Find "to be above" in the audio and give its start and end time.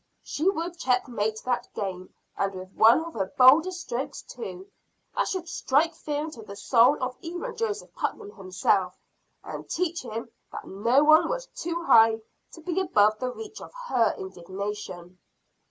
12.53-13.19